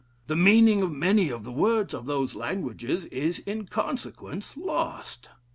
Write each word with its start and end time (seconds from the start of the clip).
The 0.25 0.35
meaning 0.35 0.81
of 0.81 0.91
many 0.91 1.29
of 1.29 1.43
the 1.43 1.51
words 1.51 1.93
of 1.93 2.07
those 2.07 2.33
languages 2.33 3.05
is, 3.05 3.37
in 3.37 3.67
consequence, 3.67 4.57
lost. 4.57 5.29